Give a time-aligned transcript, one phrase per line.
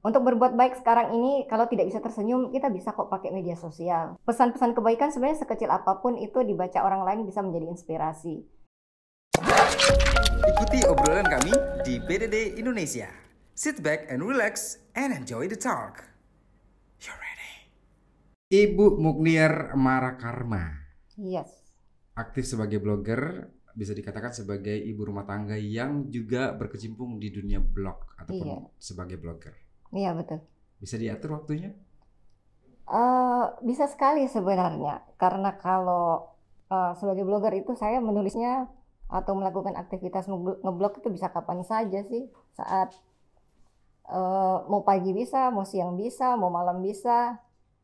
[0.00, 4.16] Untuk berbuat baik sekarang ini, kalau tidak bisa tersenyum, kita bisa kok pakai media sosial.
[4.24, 8.40] Pesan-pesan kebaikan sebenarnya sekecil apa pun itu dibaca orang lain bisa menjadi inspirasi.
[10.40, 11.52] Ikuti obrolan kami
[11.84, 13.12] di PDD Indonesia.
[13.52, 16.00] Sit back and relax and enjoy the talk.
[17.04, 17.52] You ready?
[18.48, 20.80] Ibu Mukniar Marakarma,
[21.20, 21.52] Yes.
[22.16, 28.16] aktif sebagai blogger, bisa dikatakan sebagai ibu rumah tangga yang juga berkecimpung di dunia blog
[28.16, 28.58] ataupun Iya.
[28.80, 29.52] sebagai blogger.
[29.92, 30.40] Iya betul.
[30.80, 31.70] Bisa diatur waktunya?
[32.98, 36.04] Eh, bisa sekali sebenarnya, karena kalau
[36.74, 38.50] eh, sebagai blogger itu saya menulisnya
[39.18, 42.22] atau melakukan aktivitas nge- ngeblog itu bisa kapan saja sih,
[42.58, 42.88] saat
[44.16, 47.38] eh, mau pagi bisa, mau siang bisa, mau malam bisa.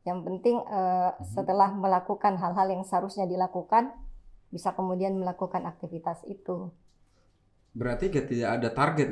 [0.09, 1.27] Yang penting eh, Mhm.
[1.35, 3.85] setelah melakukan hal-hal yang seharusnya dilakukan,
[4.55, 6.57] bisa kemudian melakukan aktivitas itu.
[7.77, 9.09] Berarti tidak ada target.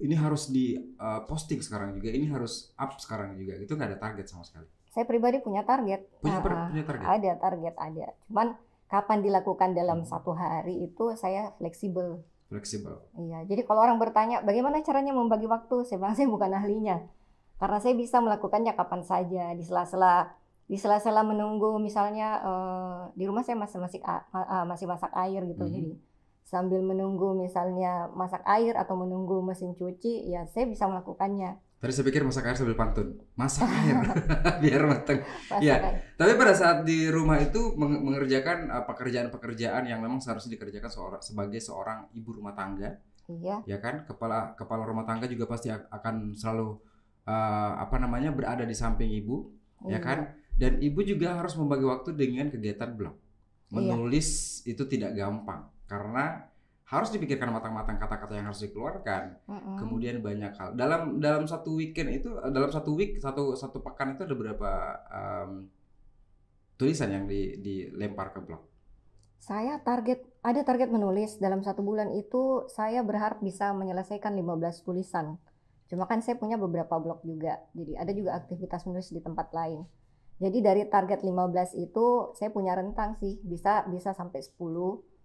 [0.00, 2.08] Ini harus di uh, posting sekarang juga.
[2.08, 3.60] Ini harus up sekarang juga.
[3.60, 4.64] Itu nggak ada target sama sekali.
[4.88, 6.08] Saya pribadi punya target.
[6.24, 7.04] Punya, per- Ah, punya target.
[7.04, 8.06] Ada target ada.
[8.24, 8.56] Cuman
[8.88, 10.08] kapan dilakukan dalam Hmm.
[10.08, 12.24] satu hari itu saya fleksibel.
[12.48, 13.04] Fleksibel.
[13.12, 13.44] Iya.
[13.44, 17.04] Jadi kalau orang bertanya bagaimana caranya membagi waktu, saya bilang saya bukan ahlinya.
[17.60, 20.32] Karena saya bisa melakukannya kapan saja di sela-sela
[20.66, 24.00] di sela-sela menunggu misalnya eh, di rumah saya masih masih
[24.64, 25.62] masih masak air gitu.
[25.62, 25.72] Mhm.
[25.74, 25.90] Jadi
[26.46, 31.58] sambil menunggu misalnya masak air atau menunggu mesin cuci, ya saya bisa melakukannya.
[31.76, 33.18] Tadi saya pikir masak air sambil pantun.
[33.34, 33.98] Masak air
[34.62, 35.26] biar matang.
[35.26, 35.74] Masak Iya.
[35.82, 35.94] air.
[36.14, 41.20] Tapi pada saat di rumah itu meng- mengerjakan uh, pekerjaan-pekerjaan yang memang seharusnya dikerjakan seorang
[41.20, 42.94] sebagai seorang ibu rumah tangga,
[43.26, 43.66] Iya.
[43.66, 44.06] ya kan?
[44.06, 46.78] Kepala kepala rumah tangga juga pasti akan selalu
[47.26, 49.50] uh, apa namanya berada di samping ibu,
[49.82, 50.00] ya iya.
[50.00, 50.18] kan?
[50.56, 53.18] Dan ibu juga harus membagi waktu dengan kegiatan blog.
[53.74, 53.82] Iya.
[53.82, 56.46] Menulis itu tidak gampang karena
[56.86, 59.42] harus dipikirkan matang-matang kata-kata yang harus dikeluarkan.
[59.50, 59.76] Mm-mm.
[59.82, 60.78] Kemudian banyak hal.
[60.78, 64.70] Dalam dalam satu weekend itu dalam satu week satu satu pekan itu ada berapa
[65.10, 65.66] um,
[66.78, 68.62] tulisan yang di, dilempar ke blog.
[69.42, 75.42] Saya target ada target menulis dalam satu bulan itu saya berharap bisa menyelesaikan 15 tulisan.
[75.90, 77.66] Cuma kan saya punya beberapa blog juga.
[77.74, 79.82] Jadi ada juga aktivitas menulis di tempat lain.
[80.38, 85.15] Jadi dari target 15 itu saya punya rentang sih, bisa bisa sampai 10.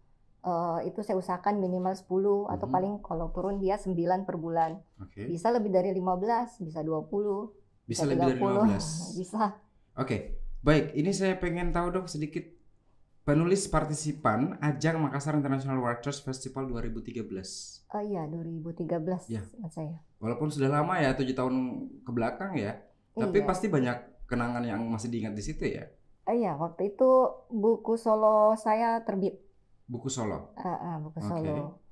[0.41, 2.09] Eh, itu saya usahakan minimal 10
[2.49, 2.73] atau Mhm.
[2.73, 4.81] paling kalau turun dia 9 per bulan.
[4.97, 5.29] Oke.
[5.29, 7.53] Bisa lebih dari 15, bisa 20,
[7.85, 8.81] Bisa lebih dari 15.
[9.21, 9.53] Bisa.
[9.93, 10.41] Oke.
[10.59, 12.41] Baik, ini saya pengen tahu dong sedikit
[13.21, 17.85] penulis partisipan ajang Makassar International Writers Festival 2013.
[17.87, 19.45] Oh iya 2013 Ya.
[19.67, 20.01] saya.
[20.17, 21.55] Walaupun sudah lama ya, tujuh tahun
[22.01, 22.81] ke belakang ya,
[23.11, 23.45] tapi Iya.
[23.45, 25.85] pasti banyak kenangan yang masih diingat di situ ya.
[26.23, 27.09] Oh iya, waktu itu
[27.47, 29.37] buku solo saya terbit,
[29.91, 30.55] Buku solo.
[30.55, 31.83] Ah, ah, buku solo.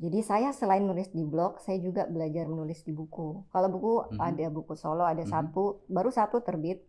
[0.00, 3.44] Jadi saya selain nulis di blog, saya juga belajar menulis di buku.
[3.52, 4.18] Kalau buku Mhm.
[4.18, 5.30] ada buku solo ada Mhm.
[5.30, 6.80] satu, baru satu terbit.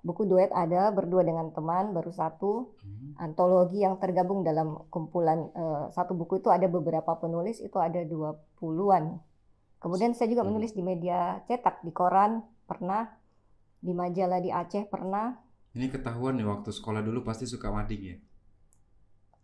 [0.00, 2.72] Buku duet ada berdua dengan teman baru satu.
[2.80, 3.12] Hmm.
[3.20, 9.20] Antologi yang tergabung dalam kumpulan eh, satu buku itu ada beberapa penulis itu ada 20-an.
[9.76, 10.52] Kemudian saya juga Hmm.
[10.52, 13.12] menulis di media cetak, di koran pernah,
[13.78, 15.36] di majalah di Aceh pernah,
[15.70, 18.16] Ini ketahuan nih waktu sekolah dulu pasti suka mading ya.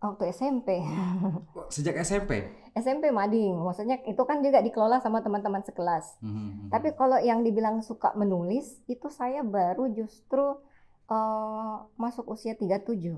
[0.06, 0.80] Waktu SMP.
[1.74, 2.46] Sejak SMP.
[2.72, 6.20] SMP mading, maksudnya itu kan juga dikelola sama teman-teman sekelas.
[6.20, 6.68] Hmm.
[6.68, 10.60] Tapi kalau yang dibilang suka menulis, itu saya baru justru
[11.06, 13.16] eh, masuk usia 37.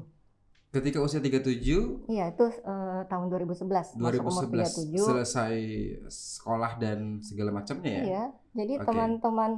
[0.69, 5.01] ketika usia 37 Iya, itu eh, tahun 2011, masuk umur 2011 37.
[5.01, 5.55] selesai
[6.07, 8.05] sekolah dan segala macamnya ya.
[8.05, 8.87] Iya, jadi Oke.
[8.87, 9.51] teman-teman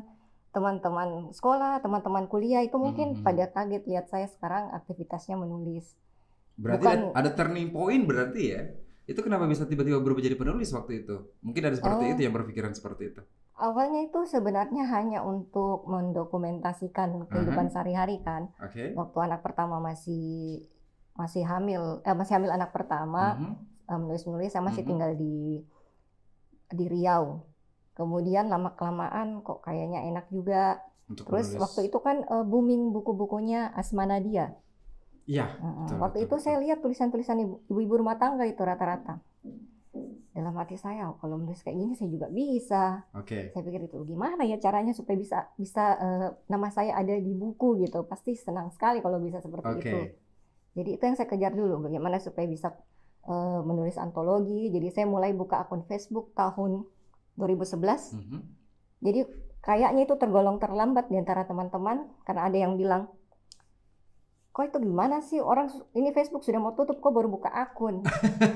[0.51, 3.23] teman-teman sekolah, teman-teman kuliah itu mungkin Mhm.
[3.23, 5.95] pada kaget lihat saya sekarang aktivitasnya menulis.
[6.61, 8.63] Berarti Bukan- ada, ada turning point berarti ya.
[9.03, 11.17] Itu kenapa bisa tiba-tiba berubah jadi penulis waktu itu?
[11.41, 12.13] Mungkin ada seperti Oh.
[12.13, 13.23] itu yang berpikiran seperti itu.
[13.57, 18.53] Awalnya itu sebenarnya hanya untuk mendokumentasikan kehidupan sehari-hari kan.
[18.59, 18.93] Oke.
[18.95, 20.63] waktu anak pertama masih
[21.13, 23.37] masih hamil eh, masih hamil anak pertama
[23.85, 24.89] eh, menulis-menulis saya masih Mhm.
[24.89, 25.61] tinggal di
[26.71, 27.45] di Riau
[27.93, 31.61] kemudian lama kelamaan kok kayaknya enak juga Untuk terus menulis.
[31.61, 34.55] waktu itu kan eh, booming buku-bukunya Asma Nadia
[35.31, 35.47] Iya.
[35.55, 36.43] Betul, waktu betul, itu betul.
[36.43, 39.23] saya lihat tulisan-tulisan ibu- ibu-ibu rumah tangga itu rata-rata
[40.31, 43.51] dalam hati saya oh, kalau menulis kayak gini saya juga bisa Oke.
[43.51, 47.83] saya pikir itu gimana ya caranya supaya bisa bisa eh, nama saya ada di buku
[47.83, 49.83] gitu pasti senang sekali kalau bisa seperti Oke.
[49.83, 49.99] itu
[50.73, 52.73] jadi itu yang saya kejar dulu bagaimana supaya bisa
[53.27, 56.87] eh, menulis antologi jadi saya mulai buka akun Facebook tahun
[57.35, 58.39] 2011 Mhm.
[59.03, 59.21] jadi
[59.61, 63.11] kayaknya itu tergolong terlambat di antara teman-teman karena ada yang bilang
[64.51, 65.39] kok itu gimana sih?
[65.39, 68.03] Orang ini Facebook sudah mau tutup kok baru buka akun?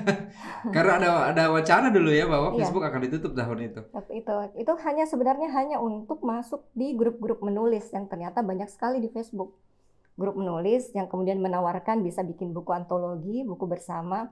[0.75, 2.67] Karena ada ada wacana dulu ya bahwa Iya.
[2.67, 3.81] Facebook akan ditutup tahun itu.
[4.11, 9.07] Itu itu hanya sebenarnya hanya untuk masuk di grup-grup menulis yang ternyata banyak sekali di
[9.07, 9.55] Facebook.
[10.15, 14.31] Grup menulis yang kemudian menawarkan bisa bikin buku antologi buku bersama.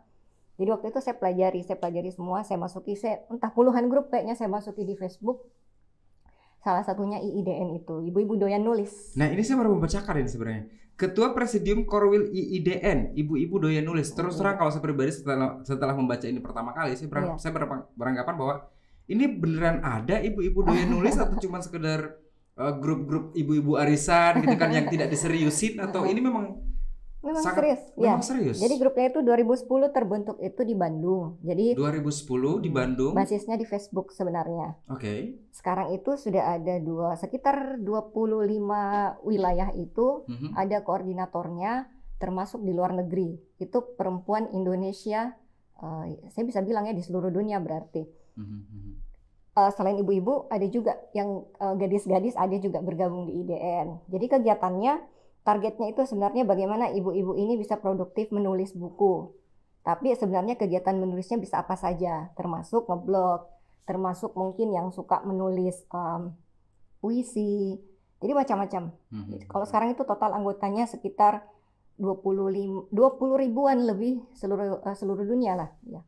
[0.55, 4.37] Jadi waktu itu saya pelajari saya pelajari semua saya masuki saya entah puluhan grup kayaknya
[4.37, 5.41] saya masuki di Facebook
[6.63, 10.63] salah satunya IIDN itu ibu-ibu doyan nulis Nah ini saya baru membacakan ini sebenarnya.
[10.93, 14.09] Ketua Presidium Korwil IIDN, ibu-ibu doyan nulis.
[14.09, 17.41] Terus terang kalau saya pribadi setelah setelah membaca ini pertama kali, saya, berang- Iya.
[17.41, 18.55] saya berang- beranggapan bahwa
[19.05, 22.15] ini beneran ada ibu-ibu doyan nulis atau cuma sekedar
[22.55, 26.61] uh, grup-grup ibu-ibu arisan gitu kan yang tidak diseriusin atau ini memang
[27.23, 28.57] memang sangat serius ya memang serius.
[28.59, 33.11] jadi grupnya itu 2010 terbentuk itu di Bandung jadi 2010 di Bandung.
[33.11, 33.17] Oke.
[33.17, 34.75] basisnya di Facebook sebenarnya
[35.49, 38.43] Sekarang itu sudah ada dua sekitar 25
[39.23, 40.53] wilayah itu Mhm.
[40.53, 43.35] ada koordinatornya termasuk di luar negeri.
[43.57, 45.35] Itu perempuan Indonesia
[45.75, 48.03] eh, saya bisa bilang ya di seluruh dunia berarti.
[48.35, 48.91] Mhm, mhm.
[49.53, 54.01] Eh, selain ibu-ibu ada juga yang eh, gadis-gadis ada juga bergabung di IDN.
[54.07, 54.93] Jadi kegiatannya
[55.43, 59.31] targetnya itu sebenarnya bagaimana ibu-ibu ini bisa produktif menulis buku.
[59.83, 63.51] Tapi sebenarnya kegiatan menulisnya bisa apa saja, termasuk ngeblog,
[63.83, 66.31] termasuk mungkin yang suka menulis em,
[67.03, 67.75] puisi.
[68.23, 68.95] Jadi macam-macam.
[69.11, 69.51] Mhm.
[69.51, 71.43] Kalau sekarang itu total anggotanya sekitar
[71.99, 76.01] 25 20 ribuan lebih seluruh eh, seluruh dunia lah ya.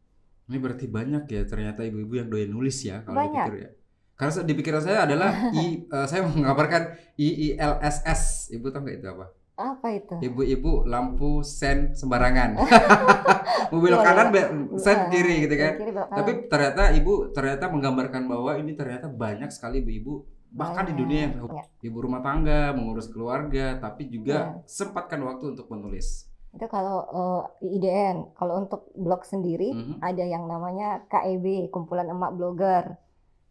[0.48, 3.46] Ini berarti banyak ya ternyata ibu-ibu yang doyan nulis ya kalau Banyak.
[3.50, 3.72] dipikir ya.
[4.16, 5.30] Karena di pikiran saya adalah
[5.60, 8.52] I, eh, saya mengabarkan IILSS.
[8.56, 9.26] Ibu tahu nggak itu apa?
[9.56, 10.16] Apa itu?
[10.20, 12.60] Ibu-ibu lampu sen sembarangan.
[13.72, 14.32] Mobil kanan
[14.76, 15.74] sen kiri gitu kan.
[15.80, 15.92] kiri.
[15.96, 21.34] Tapi ternyata ibu ternyata menggambarkan bahwa ini ternyata banyak sekali ibu-ibu bahkan di dunia yang
[21.44, 21.68] banyak.
[21.84, 24.64] ibu rumah tangga mengurus keluarga tapi juga Iya.
[24.64, 26.32] sempatkan waktu untuk menulis.
[26.56, 30.00] Itu kalau eh, IDN, kalau untuk blog sendiri Mhm.
[30.00, 32.96] ada yang namanya KEB, kumpulan emak blogger.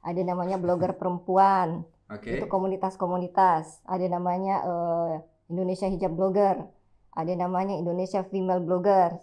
[0.05, 2.37] Ada namanya blogger perempuan, Oke.
[2.37, 3.81] itu komunitas-komunitas.
[3.85, 5.13] Ada namanya eh,
[5.49, 6.69] Indonesia Hijab Blogger.
[7.11, 9.17] Ada namanya Indonesia Female Blogger.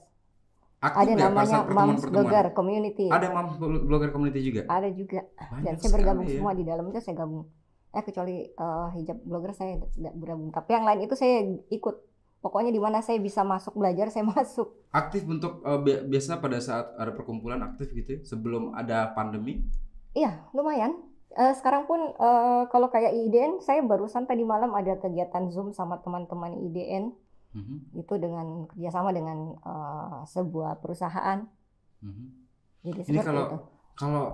[0.81, 2.01] Aktif Ada namanya Moms?
[2.03, 3.05] Blogger Community.
[3.05, 4.65] Ada moms blogger community juga.
[4.65, 5.21] Ada juga.
[5.29, 6.33] Banyak Dan saya bergabung ya.
[6.33, 7.45] semua di dalam itu saya gabung.
[7.91, 10.49] Eh kecuali eh, hijab blogger saya tidak bergabung.
[10.49, 11.95] Tapi yang lain itu saya ikut.
[12.41, 14.73] Pokoknya di mana saya bisa masuk belajar saya masuk.
[14.89, 15.53] aktif untuk
[15.85, 19.61] bi- biasa pada saat ada perkumpulan aktif gitu ya, sebelum ada pandemi
[20.13, 20.91] Iya, lumayan.
[21.31, 25.95] Eh, sekarang pun eh, kalau kayak IDN, saya barusan tadi malam ada kegiatan Zoom sama
[26.03, 27.15] teman-teman IDN
[27.51, 31.47] Mhm, itu dengan kerjasama dengan eh, sebuah perusahaan.
[32.03, 32.25] mhm.
[32.83, 33.57] Jadi Ini seperti kalau itu.
[33.95, 34.25] kalau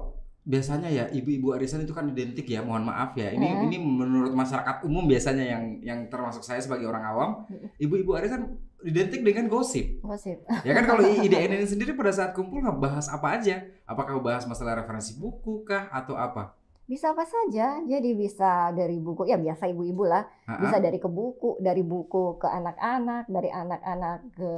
[0.47, 3.67] biasanya ya ibu-ibu arisan itu kan identik ya mohon maaf ya ini Heeh.
[3.67, 7.29] ini menurut masyarakat umum biasanya yang yang termasuk saya sebagai orang awam
[7.75, 10.47] ibu-ibu arisan identik dengan gosip Gosip.
[10.63, 14.79] ya kan kalau IDN ini sendiri pada saat kumpul ngebahas apa aja apakah bahas masalah
[14.79, 16.55] referensi buku kah atau apa
[16.87, 17.83] Bisa apa saja.
[17.83, 20.23] Jadi bisa dari buku, ya biasa ibu-ibu lah.
[20.47, 24.49] Bisa dari ke buku, dari buku ke anak-anak, dari anak-anak ke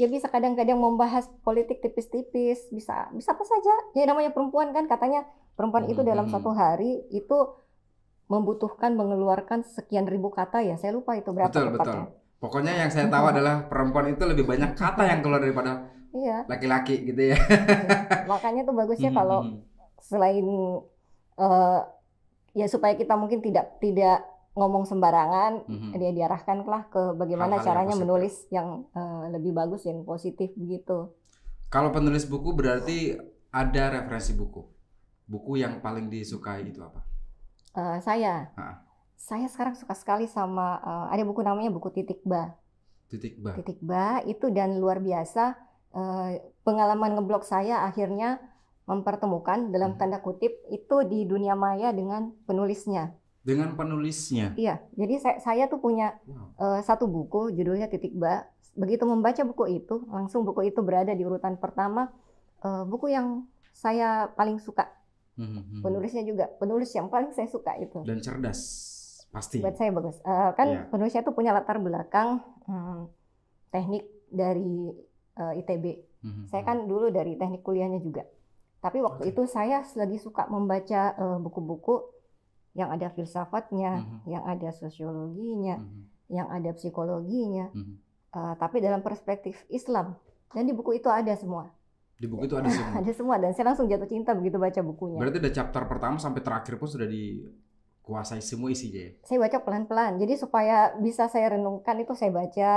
[0.00, 3.74] ya bisa kadang-kadang membahas politik tipis-tipis, bisa bisa apa saja.
[3.92, 7.60] Ya namanya perempuan kan katanya perempuan itu dalam satu hari itu
[8.32, 10.80] membutuhkan mengeluarkan sekian ribu kata ya.
[10.80, 11.84] Saya lupa itu berapa betul betul.
[11.84, 12.06] Tepatnya.
[12.40, 17.06] pokoknya yang saya tahu adalah perempuan itu lebih banyak kata yang keluar daripada Iya, laki-laki
[17.06, 17.38] gitu ya.
[18.32, 19.46] Makanya tuh bagusnya kalau
[20.00, 20.42] selain
[21.38, 21.80] eh,
[22.56, 24.26] ya supaya kita mungkin tidak tidak
[24.60, 25.96] ngomong sembarangan, Mhm.
[25.96, 31.08] dia diarahkan lah ke bagaimana Hal-hal caranya menulis yang eh, lebih bagus dan positif begitu.
[31.66, 33.16] Kalau penulis buku berarti
[33.48, 34.60] ada referensi buku.
[35.24, 37.00] Buku yang paling disukai itu apa?
[37.72, 38.84] Eh, saya, Ah.
[39.16, 42.52] saya sekarang suka sekali sama eh, ada buku namanya buku Titik Ba.
[43.08, 43.56] Titik bah.
[43.56, 45.56] Titik Ba itu dan luar biasa
[45.90, 46.30] eh,
[46.62, 48.38] pengalaman ngeblog saya akhirnya
[48.86, 49.98] mempertemukan dalam Hmm.
[49.98, 53.14] tanda kutip itu di dunia maya dengan penulisnya.
[53.40, 54.52] Dengan penulisnya.
[54.54, 56.76] Iya, jadi saya, saya tuh punya Wow.
[56.76, 58.44] eh, satu buku judulnya Titik Ba.
[58.72, 62.12] Begitu membaca buku itu, langsung buku itu berada di urutan pertama.
[62.60, 64.84] eh, buku yang saya paling suka,
[65.40, 65.80] Mhm, mhm.
[65.80, 68.04] penulisnya juga penulis yang paling saya suka itu.
[68.04, 68.60] Dan cerdas.
[69.32, 69.64] Pasti.
[69.64, 70.20] Buat saya bagus.
[70.20, 70.82] Eh, kan Iya.
[70.92, 73.08] penulisnya tuh punya latar belakang hmm,
[73.70, 74.92] teknik dari
[75.32, 75.84] eh, ITB.
[76.20, 78.28] Mhm, Saya kan dulu dari teknik kuliahnya juga.
[78.78, 79.32] Tapi waktu Oke.
[79.32, 81.96] itu saya lagi suka membaca buku-buku
[82.72, 84.18] yang ada filsafatnya, Mhm.
[84.26, 87.94] yang ada sosiologinya, mhm, yang ada psikologinya, mhm.
[88.30, 90.14] eh, tapi dalam perspektif Islam.
[90.50, 91.70] Dan di buku itu ada semua,
[92.14, 92.98] Di buku itu ada semua.
[93.00, 93.36] ada semua.
[93.38, 95.18] Dan saya langsung jatuh cinta begitu baca bukunya.
[95.18, 99.12] Berarti ada chapter pertama sampai terakhir pun sudah dikuasai semua isinya ya.
[99.24, 100.18] Saya baca pelan-pelan.
[100.18, 102.70] Jadi supaya bisa saya renungkan itu saya baca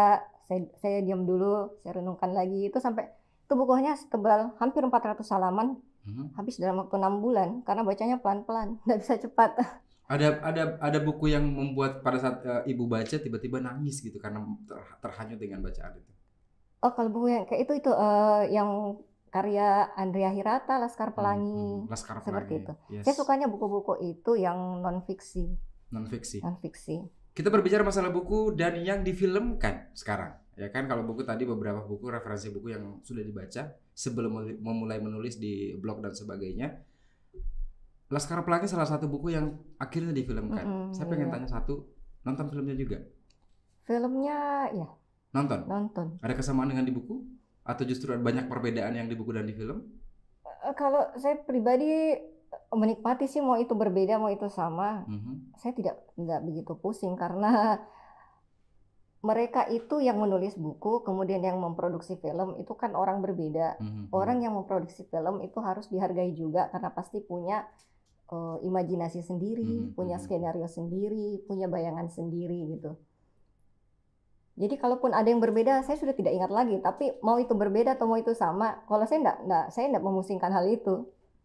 [0.44, 3.08] saya saya diam dulu saya renungkan lagi itu sampai
[3.44, 6.36] itu bukunya tebal hampir 400 halaman Mhm.
[6.36, 9.56] habis dalam waktu enam bulan karena bacanya pelan-pelan nggak bisa cepat
[10.04, 14.44] Ada ada ada buku yang membuat pada saat eh, ibu baca tiba-tiba nangis gitu karena
[14.64, 16.12] ter- terhanyut dengan bacaan itu.
[16.80, 21.72] oh kalau buku yang kayak itu itu eh, yang karya Andrea Hirata Laskar Hmm, Pelangi
[21.80, 22.64] hmm, Laskar seperti Pelangi.
[22.68, 22.74] itu.
[22.92, 23.04] Yes.
[23.08, 25.56] saya sukanya buku-buku itu yang non fiksi
[25.90, 26.44] non fiksi.
[26.44, 27.00] non fiksi
[27.32, 30.38] Kita berbicara masalah buku dan yang difilmkan sekarang.
[30.54, 35.02] Ya kan kalau buku tadi beberapa buku referensi buku yang sudah dibaca sebelum mul- memulai
[35.02, 36.78] menulis di blog dan sebagainya.
[38.14, 40.62] Laskar Pelangi salah satu buku yang akhirnya difilmkan.
[40.62, 41.34] Mm-mm, Saya pengen iya.
[41.34, 41.90] tanya satu,
[42.22, 43.02] nonton filmnya juga?
[43.84, 44.88] filmnya ya
[45.36, 45.68] Nonton.
[45.68, 47.20] nonton Ada kesamaan dengan di buku?
[47.68, 49.84] Atau justru ada banyak perbedaan yang di buku dan di film?
[50.64, 52.16] Eh, kalau saya pribadi
[52.72, 55.58] menikmati sih mau itu berbeda mau itu sama Mhm.
[55.58, 57.82] saya tidak nggak begitu pusing karena
[59.24, 64.12] mereka itu yang menulis buku kemudian yang memproduksi film itu kan orang berbeda Mhm.
[64.12, 67.64] orang yang memproduksi film itu harus dihargai juga karena pasti punya
[68.28, 70.24] eh, imajinasi sendiri Mhm, punya mhm.
[70.26, 73.00] skenario sendiri punya bayangan sendiri gitu
[74.54, 78.06] jadi kalaupun ada yang berbeda saya sudah tidak ingat lagi tapi mau itu berbeda atau
[78.06, 80.96] mau itu sama kalau saya enggak, enggak saya enggak memusingkan hal itu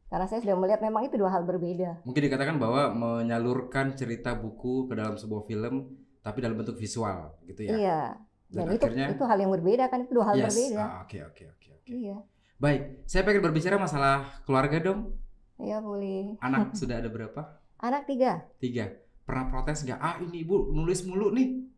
[0.08, 4.88] karena saya sudah melihat memang itu dua hal berbeda Mungkin dikatakan bahwa menyalurkan cerita buku
[4.88, 7.72] ke dalam sebuah film tapi dalam bentuk visual gitu ya.
[7.72, 8.00] iya
[8.46, 10.48] Dan dan, itu akhirnya- itu hal yang berbeda kan itu dua hal Yes.
[10.50, 11.88] berbeda Ah, Oke, oke, oke, oke.
[11.88, 12.16] iya
[12.56, 15.14] Baik, saya pengen berbicara masalah keluarga dong.
[15.56, 17.60] iya boleh Anak sudah ada berapa?
[17.78, 18.90] anak tiga Tiga.
[19.22, 19.96] Pernah protes nggak?
[19.96, 21.68] Ah ini ibu nulis mulu nih.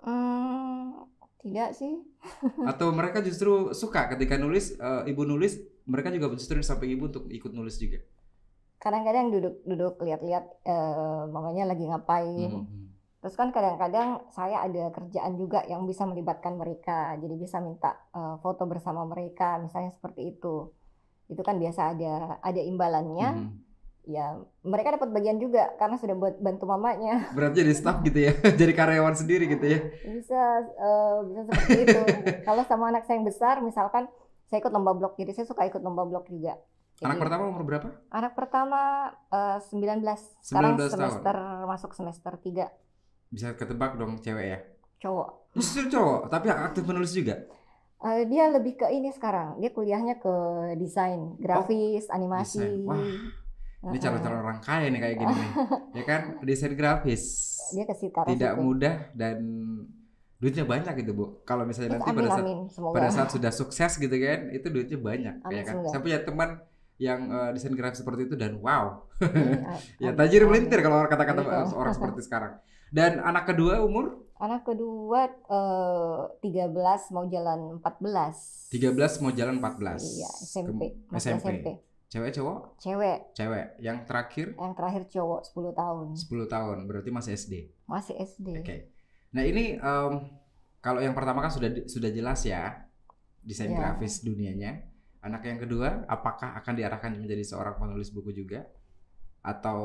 [0.00, 1.04] hmm,
[1.38, 2.00] tidak sih
[2.66, 5.54] Atau mereka justru suka ketika nulis, eh, ibu nulis,
[5.84, 8.00] mereka juga justru samping ibu untuk ikut nulis juga.
[8.76, 12.87] kadang-kadang duduk-duduk lihat-lihat eh, mamanya lagi ngapain Mhm.
[13.28, 18.36] Terus kan kadang-kadang saya ada kerjaan juga yang bisa melibatkan mereka jadi bisa minta eh,
[18.38, 20.72] foto bersama mereka misalnya seperti itu
[21.26, 23.48] itu kan biasa ada ada imbalannya Mhm.
[24.08, 24.32] ya
[24.64, 28.72] mereka dapat bagian juga karena sudah buat bantu mamanya Berat jadi staff gitu ya, jadi
[28.72, 29.78] karyawan sendiri gitu ya.
[30.08, 30.40] bisa
[30.74, 32.00] eh, bisa seperti itu
[32.40, 34.08] kalau sama anak saya yang besar misalkan
[34.46, 36.56] saya ikut lomba blog jadi saya suka ikut lomba blog juga
[36.98, 37.88] Anak Jadi, pertama umur berapa?
[38.10, 38.80] anak pertama
[39.28, 40.00] eh, 19
[40.40, 40.90] sekarang 19 tahun.
[40.90, 41.36] semester
[41.68, 42.87] masuk semester 3
[43.28, 44.58] Bisa ketebak dong cewek ya.
[44.98, 47.34] cowok Justru cowok, tapi aktif menulis juga.
[47.98, 50.34] Eh, dia lebih ke ini sekarang dia kuliahnya ke
[50.76, 52.86] desain grafis animasi desain.
[52.86, 52.98] Wah,
[53.78, 54.00] Ini Heeh.
[54.02, 55.50] calon-calon orang kaya nih kayak gini nih.
[55.98, 57.22] ya kan, desain grafis.
[57.68, 58.58] dia ke Tidak situ.
[58.58, 59.36] mudah dan
[60.36, 61.24] duitnya banyak gitu, Bu.
[61.42, 64.66] Kalau misalnya nanti amin pada saat amin semoga pada saat sudah sukses gitu kan, itu
[64.66, 65.74] duitnya banyak Amin, ya kan.
[65.78, 65.90] semoga.
[65.90, 66.48] Saya punya teman
[66.98, 71.40] yang eh, desain grafis seperti itu dan wow, Ini, a- ya tajir melintir kalau kata-kata
[71.40, 71.70] Iya.
[71.72, 72.58] orang seperti sekarang.
[72.88, 76.74] Dan anak kedua umur anak kedua eh, 13
[77.10, 79.98] mau jalan 14 13 mau jalan 14.
[80.12, 81.46] iya SMP SMP.
[81.46, 81.68] SMP
[82.08, 82.58] Cewek cowok?
[82.78, 83.66] cewek Cewek.
[83.78, 87.54] Yang terakhir yang terakhir cowok 10 tahun 10 tahun, berarti masih SD.
[87.84, 88.76] masih SD Oke.
[89.28, 90.12] Nah ini em,
[90.78, 92.88] kalau yang pertama kan sudah sudah jelas ya
[93.38, 93.92] desain Ya.
[93.92, 94.87] grafis dunianya.
[95.18, 98.66] Anak yang kedua, apakah akan diarahkan menjadi seorang penulis buku juga,
[99.42, 99.82] atau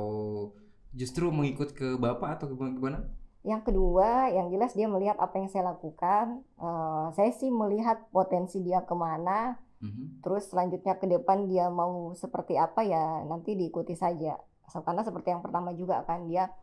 [0.93, 3.01] justru mengikut ke bapak atau ke gimana?
[3.43, 6.41] yang kedua yang jelas dia melihat apa yang saya lakukan.
[6.57, 9.59] Eh, saya sih melihat potensi dia ke mana.
[9.83, 10.23] Mhm.
[10.23, 14.39] terus selanjutnya ke depan dia mau seperti apa ya nanti diikuti saja.
[14.71, 16.55] So, karena seperti yang pertama juga kan dia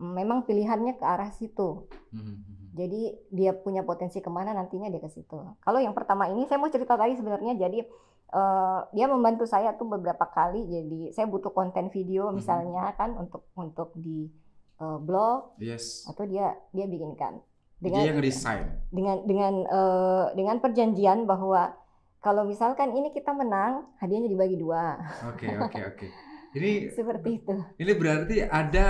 [0.00, 1.84] mm, memang pilihannya ke arah situ.
[2.16, 2.66] Mhm, mhm.
[2.72, 5.36] jadi dia punya potensi ke mana nantinya dia ke situ.
[5.60, 7.60] Kalau yang pertama ini saya mau cerita tadi sebenarnya.
[7.60, 7.84] Jadi
[8.32, 12.34] eh, dia membantu saya tuh beberapa kali jadi saya butuh konten video Mhm.
[12.34, 14.26] misalnya kan untuk untuk di
[14.74, 16.04] eh, blog Yes.
[16.06, 17.38] atau dia dia bikinkan
[17.78, 18.78] Dia yang desain.
[18.88, 21.74] dengan dengan eh, dengan perjanjian bahwa
[22.18, 24.94] kalau misalkan ini kita menang hadiahnya dibagi dua
[25.28, 26.06] Oke oke oke.
[26.52, 28.86] Ini seperti itu ini berarti ada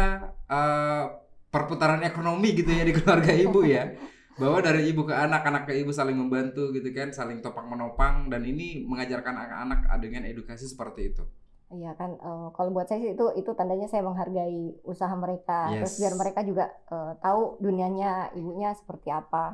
[0.47, 1.05] eh,
[1.49, 3.85] perputaran ekonomi gitu ya di keluarga ibu ya.
[4.41, 8.15] Bahwa dari ibu ke anak, anak ke ibu saling membantu gitu kan, saling topang menopang
[8.33, 11.25] dan ini mengajarkan anak-anak dengan edukasi seperti itu.
[11.77, 14.61] Iya kan eh, kalau buat saya sih itu itu tandanya saya menghargai
[14.93, 15.99] usaha mereka terus Yes.
[16.01, 19.45] biar mereka juga eh, tahu dunianya ibunya seperti apa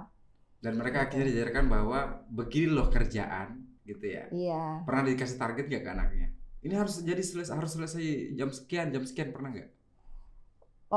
[0.64, 1.06] Dan mereka Gitu.
[1.06, 1.98] akhirnya diajarkan bahwa
[2.38, 3.48] begini loh kerjaan
[3.90, 4.24] gitu ya.
[4.30, 6.28] iya Pernah dikasih target gak ke anaknya?
[6.64, 8.04] Ini harus jadi selesai harus selesai
[8.38, 9.68] jam sekian, jam sekian pernah nggak?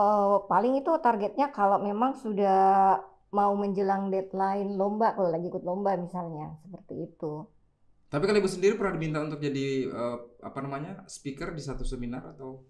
[0.01, 2.55] Eh, paling itu targetnya kalau memang sudah
[3.31, 7.47] mau menjelang deadline lomba kalau lagi ikut lomba misalnya seperti itu
[8.07, 12.27] Tapi kalau ibu sendiri pernah diminta untuk jadi eh, apa namanya speaker di satu seminar
[12.29, 12.63] atau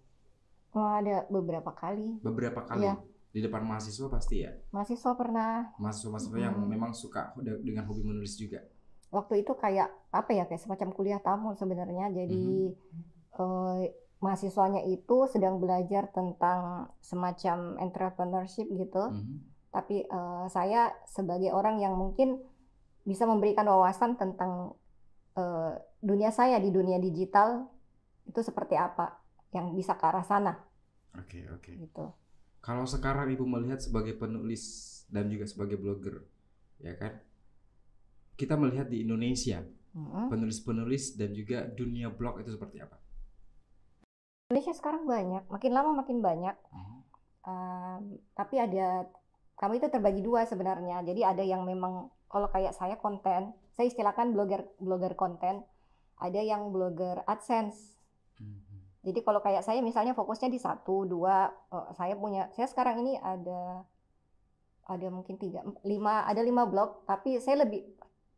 [0.72, 2.86] Oh, ada beberapa kali beberapa kali?
[2.86, 2.96] Iya.
[3.28, 6.68] di depan mahasiswa pasti ya Mahasiswa pernah mahasiswa-mahasiswa yang Mm.
[6.68, 8.60] memang suka de- dengan hobi menulis juga
[9.08, 12.08] waktu itu kayak apa ya kayak semacam kuliah tamu sebenarnya.
[12.08, 12.72] Jadi
[13.34, 13.82] eh,
[14.18, 16.60] mahasiswanya itu sedang belajar tentang
[16.98, 19.12] semacam entrepreneurship gitu.
[19.12, 19.51] Mhm.
[19.72, 22.38] Tapi eh, saya sebagai orang yang mungkin
[23.02, 24.76] bisa memberikan wawasan tentang
[25.34, 27.66] eh, dunia saya di dunia digital
[28.26, 29.18] itu seperti apa
[29.50, 30.54] yang bisa ke arah sana
[31.18, 32.04] oke oke gitu.
[32.62, 36.22] kalau sekarang ibu melihat sebagai penulis dan juga sebagai blogger
[36.78, 37.18] ya kan
[38.38, 39.62] kita melihat di Indonesia
[39.92, 40.32] Mm-mm.
[40.32, 42.96] penulis-penulis dan juga dunia blog itu seperti apa
[44.52, 46.52] Indonesia sekarang banyak, makin lama makin banyak.
[46.76, 46.98] Mhm.
[47.40, 48.02] Um,
[48.36, 49.08] tapi ada
[49.62, 51.06] kami itu terbagi dua sebenarnya.
[51.06, 55.62] Jadi ada yang memang kalau kayak saya konten, saya istilahkan blogger blogger konten.
[56.18, 57.94] Ada yang blogger AdSense.
[58.42, 59.06] Mhm.
[59.06, 63.14] Jadi kalau kayak saya misalnya fokusnya di satu, dua, eh, saya punya, saya sekarang ini
[63.22, 63.86] ada
[64.90, 67.86] ada mungkin tiga, lima, ada lima blog, tapi saya lebih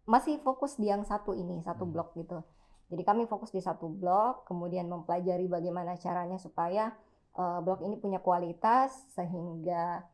[0.05, 1.93] masih fokus di yang satu ini, satu Hmm.
[1.97, 2.45] blog gitu.
[2.93, 6.93] Jadi kami fokus di satu blog, kemudian mempelajari bagaimana caranya supaya
[7.35, 10.05] eh, blog ini punya kualitas sehingga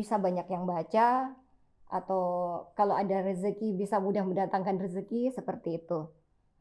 [0.00, 1.36] bisa banyak yang baca
[1.92, 2.22] atau
[2.72, 6.08] kalau ada rezeki bisa mudah mendatangkan rezeki seperti itu.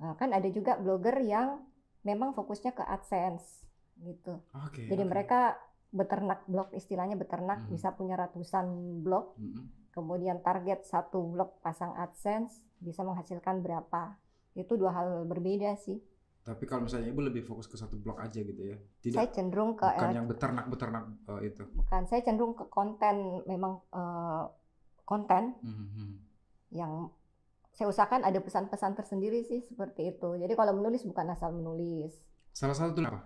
[0.03, 1.63] Nah, kan ada juga blogger yang
[2.03, 3.63] memang fokusnya ke AdSense
[3.99, 4.43] gitu.
[4.51, 5.11] oke Jadi oke.
[5.11, 5.55] mereka
[5.91, 7.69] beternak blog istilahnya beternak Mhm.
[7.71, 8.65] bisa punya ratusan
[9.01, 9.91] blog, Mhm.
[9.91, 14.15] kemudian target satu blog pasang AdSense bisa menghasilkan berapa.
[14.55, 15.99] Itu dua hal berbeda sih.
[16.49, 19.71] Tapi kalau misalnya ibu lebih fokus ke satu blog aja gitu ya Saya tidak cenderung
[19.73, 23.15] ke bukan yang beternak-beternak eh, itu bukan, saya cenderung ke konten
[23.45, 24.43] memang eh,
[25.03, 26.09] konten Mhm.
[26.71, 27.13] yang
[27.69, 30.35] saya usahakan ada pesan-pesan tersendiri sih seperti itu.
[30.35, 32.11] Jadi kalau menulis bukan asal menulis.
[32.51, 33.23] salah satu tuh apa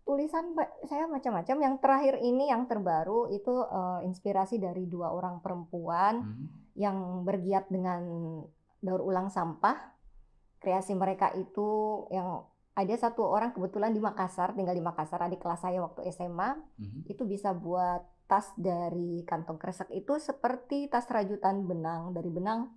[0.00, 1.56] Tulisan saya macam-macam.
[1.60, 6.46] Yang terakhir ini yang terbaru itu eh, inspirasi dari dua orang perempuan Mhm.
[6.74, 8.02] yang bergiat dengan
[8.80, 9.94] daur ulang sampah.
[10.56, 11.68] Kreasi mereka itu
[12.10, 12.42] yang
[12.74, 17.00] ada satu orang kebetulan di Makassar, tinggal di Makassar, adik kelas saya waktu SMA, Mhm.
[17.10, 22.70] itu bisa buat tas dari kantong kresek itu seperti tas rajutan benang dari benang.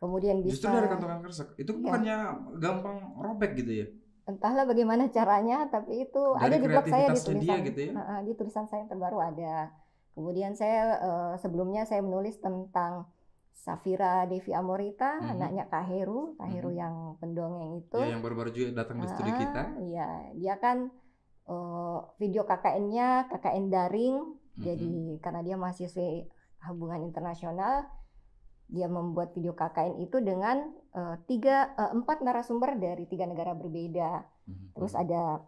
[0.00, 1.80] Kemudian bisa justru dari kantongan kresek itu Iya.
[1.84, 2.16] bukannya
[2.56, 3.88] gampang robek gitu ya
[4.30, 7.80] entahlah bagaimana caranya, tapi itu Dari ada di blog saya di kreativitasnya dia tulisan gitu
[7.82, 7.92] ya?
[8.22, 9.54] Di tulisan saya yang terbaru ada.
[10.14, 13.10] Kemudian saya eh, sebelumnya saya menulis tentang
[13.52, 15.30] Safira Devi Amorita, Mhm.
[15.36, 16.78] anaknya Kak Heru, Kak Heru Mhm.
[16.78, 17.98] yang pendongeng itu.
[17.98, 20.90] ya yang baru-baru juga datang di studi Ah, kita Iya, dia kan
[21.44, 24.16] eh, video KKN-nya KKN daring.
[24.54, 24.62] Mhm.
[24.62, 26.06] Jadi karena dia mahasiswa
[26.70, 27.90] hubungan internasional,
[28.66, 34.24] dia membuat video KKN itu dengan eh, tiga eh, empat narasumber dari tiga negara berbeda.
[34.46, 34.74] Mhm.
[34.74, 35.42] Terus ada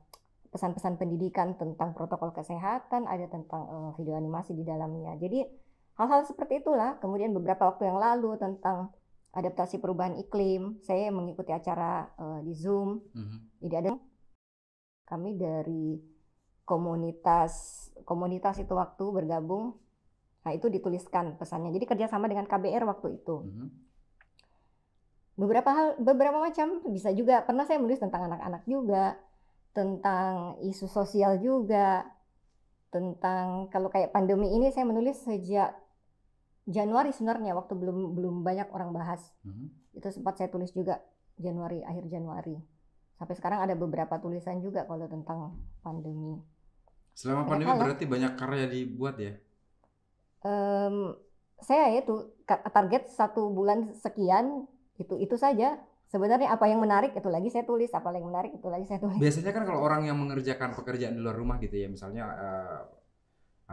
[0.51, 5.17] pesan-pesan pendidikan tentang protokol kesehatan, ada tentang eh, video animasi di dalamnya.
[5.17, 5.62] Jadi
[5.97, 6.97] hal-hal seperti itulah.
[7.01, 8.93] Kemudian beberapa waktu yang lalu tentang
[9.33, 13.01] adaptasi perubahan iklim, saya mengikuti acara eh, di Zoom.
[13.13, 13.39] Mhm.
[13.65, 13.91] Jadi ada
[15.09, 16.01] kami dari
[16.65, 17.53] komunitas
[18.09, 19.77] komunitas itu waktu bergabung.
[20.43, 21.71] Nah itu dituliskan pesannya.
[21.73, 23.37] Jadi kerjasama dengan KBR waktu itu.
[23.45, 23.69] Mhm.
[25.33, 27.41] Beberapa hal, beberapa macam bisa juga.
[27.45, 29.17] Pernah saya menulis tentang anak-anak juga,
[29.73, 32.05] tentang isu sosial juga,
[32.93, 35.73] tentang kalau kayak pandemi ini saya menulis sejak
[36.63, 39.23] Januari sebenarnya waktu belum belum banyak orang bahas.
[39.43, 39.99] Mhm.
[39.99, 41.03] Itu sempat saya tulis juga
[41.37, 42.55] Januari akhir Januari.
[43.17, 46.39] Sampai sekarang ada beberapa tulisan juga kalau tentang pandemi.
[47.13, 49.37] selama pandemi berarti banyak karya dibuat ya
[50.43, 51.15] Em,
[51.61, 54.67] saya itu ka- target satu bulan sekian
[54.99, 55.79] itu itu saja.
[56.09, 59.17] Sebenarnya apa yang menarik itu lagi saya tulis, apa yang menarik itu lagi saya tulis.
[59.17, 62.81] biasanya kan kalau orang yang mengerjakan pekerjaan di luar rumah gitu ya misalnya eh,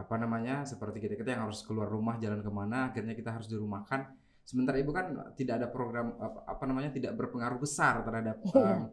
[0.00, 3.46] apa namanya seperti kita kita yang harus keluar rumah jalan ke mana akhirnya kita harus
[3.46, 4.08] dirumahkan
[4.42, 8.88] sementara ibu kan tidak ada program apa, apa namanya tidak berpengaruh besar terhadap em,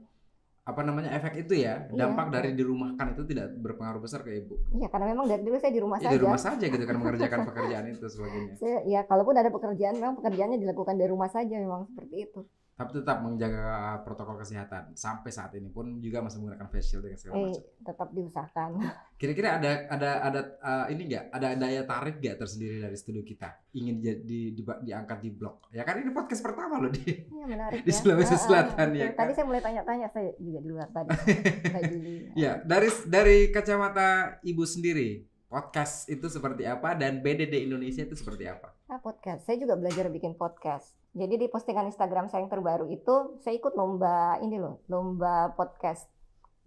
[0.67, 2.33] apa namanya efek itu ya Iya, dampak iya.
[2.35, 5.79] dari dirumahkan itu tidak berpengaruh besar ke ibu Iya, karena memang dari dulu saya di
[5.79, 6.13] rumah ya saja.
[6.13, 10.19] di rumah saja gitu kan mengerjakan pekerjaan itu sebagainya Saya, ya kalaupun ada pekerjaan, memang
[10.19, 12.39] pekerjaannya dilakukan dari rumah saja memang seperti itu.
[12.77, 17.17] Tapi tetap menjaga protokol kesehatan sampai saat ini pun juga masih menggunakan face shield dengan
[17.17, 18.69] segala Eh, macam tetap diusahakan.
[19.19, 21.25] Kira-kira ada ada ada uh, ini enggak?
[21.33, 23.49] Ada daya tarik enggak tersendiri dari studio kita?
[23.73, 25.73] Ingin jadi di, di- diangkat di blog.
[25.73, 27.01] Ya kan ini podcast pertama loh di.
[27.01, 27.97] Iya menarik Di ya.
[27.97, 29.25] Sulawesi ah, Selatan, ya kan?
[29.25, 31.09] Tadi saya mulai tanya-tanya, saya juga di luar tadi.
[31.89, 32.15] Juli.
[32.37, 38.45] Ya, dari dari kacamata Ibu sendiri, podcast itu seperti apa dan BDD Indonesia itu seperti
[38.45, 38.75] apa?
[38.87, 39.47] Ah, podcast.
[39.47, 40.95] Saya juga belajar bikin podcast.
[41.11, 46.05] Jadi di postingan Instagram saya yang terbaru itu, saya ikut lomba ini loh, lomba podcast.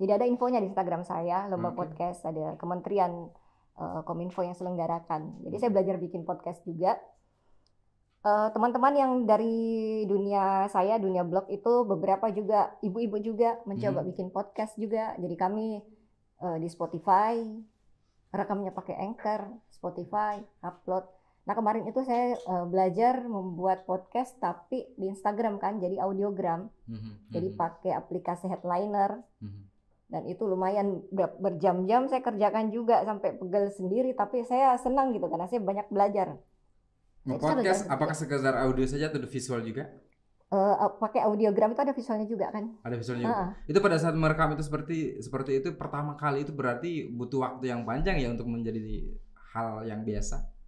[0.00, 1.84] Jadi ada infonya di Instagram saya, lomba Oke.
[1.86, 3.28] podcast, ada Kementerian
[3.76, 5.44] eh, Kominfo yang selenggarakan.
[5.44, 6.96] Jadi saya belajar bikin podcast juga.
[8.20, 9.54] Eh, Teman-teman yang dari
[10.04, 14.08] dunia saya, dunia blog itu beberapa juga ibu-ibu juga mencoba Mhm.
[14.08, 15.16] bikin podcast juga.
[15.16, 15.66] Jadi kami
[16.40, 17.36] eh, di Spotify,
[18.30, 21.06] rekamnya pakai Anchor, Spotify, upload.
[21.46, 26.70] Nah kemarin itu saya eh, belajar membuat podcast tapi di Instagram kan, jadi audiogram.
[26.86, 29.62] Mhm, Jadi mhm, pakai aplikasi Headliner mhm.
[30.10, 35.26] dan itu lumayan ber- berjam-jam saya kerjakan juga sampai pegel sendiri tapi saya senang gitu
[35.26, 36.38] karena saya banyak belajar.
[37.26, 39.90] Nge-podcast saya apakah sekedar audio saja atau visual juga?
[40.50, 42.74] Eh, pakai audiogram itu ada visualnya juga kan?
[42.82, 43.38] Ada visualnya juga.
[43.38, 47.70] Ah, Itu pada saat merekam itu seperti seperti itu pertama kali itu berarti butuh waktu
[47.70, 49.14] yang panjang ya untuk menjadi
[49.48, 50.58] hal yang biasa.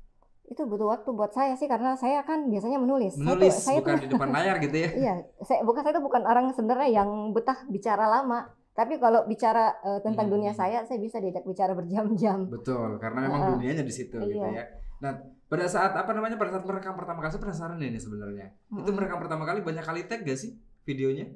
[0.45, 3.14] itu butuh waktu buat saya sih karena saya kan biasanya menulis.
[3.14, 4.90] Saya tuh- Menulis saya bukan tuh, di depan layar gitu ya.
[5.03, 8.38] iya, saya bukan saya tuh bukan orang sebenarnya yang betah bicara lama.
[8.71, 10.35] Tapi kalau bicara eh, tentang Hmm.
[10.35, 12.47] dunia saya, saya bisa diajak bicara berjam-jam.
[12.49, 14.61] Betul, karena memang Ah, dunianya di situ gitu iya.
[14.61, 14.64] ya.
[15.03, 15.12] Nah,
[15.51, 18.55] pada saat apa namanya pada saat merekam pertama kali saya penasaran nih sebenarnya.
[18.71, 18.95] Itu Mm-mm.
[18.95, 20.55] merekam pertama kali banyak kali tag gak sih
[20.87, 21.27] videonya?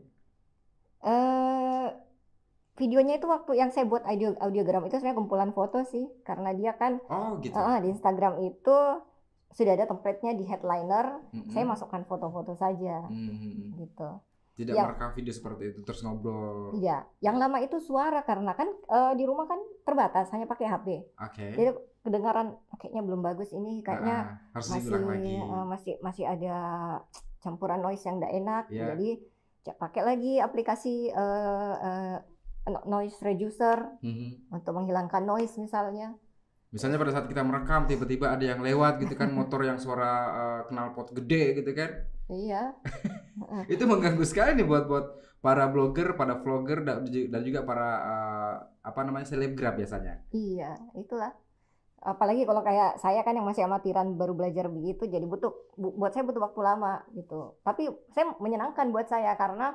[1.02, 1.86] Eh,
[2.78, 6.78] videonya itu waktu yang saya buat audio audiogram itu sebenarnya kumpulan foto sih, karena dia
[6.78, 7.58] kan Oh, gitu.
[7.58, 8.76] Ah, di Instagram itu
[9.52, 11.20] sudah ada template-nya di headliner.
[11.34, 11.50] Mm-mm.
[11.50, 13.82] Saya masukkan foto-foto saja Mhm.
[13.82, 14.10] gitu.
[14.56, 16.72] Tidak yang- merekam video seperti itu terus ngobrol.
[16.74, 20.88] Iya, yang lama itu suara karena kan eh, di rumah kan terbatas hanya pakai HP.
[21.14, 21.46] Oke.
[21.52, 25.36] Jadi kedengaran kayaknya belum bagus ini kayaknya Ah, harus masih lagi.
[25.36, 26.56] eh, masih masih ada
[27.38, 28.64] campuran noise yang tidak enak.
[28.68, 28.84] Iya.
[28.90, 29.08] Jadi
[29.68, 32.16] pakai lagi aplikasi eh,
[32.66, 34.50] no- noise reducer Mhm.
[34.50, 36.16] untuk menghilangkan noise misalnya.
[36.74, 40.60] Misalnya pada saat kita merekam tiba-tiba ada yang lewat gitu kan motor yang suara eh,
[40.70, 41.90] knalpot gede gitu kan.
[42.26, 42.74] Iya.
[43.72, 45.06] Itu mengganggu sekali nih buat buat
[45.38, 50.26] para blogger, pada vlogger dan ju- dan juga para eh, apa namanya selebgram biasanya.
[50.34, 51.30] Iya, itulah.
[52.02, 56.14] Apalagi kalau kayak saya kan yang masih amatiran baru belajar begitu, jadi butuh bu- buat
[56.14, 57.58] saya butuh waktu lama gitu.
[57.66, 59.74] Tapi saya menyenangkan buat saya karena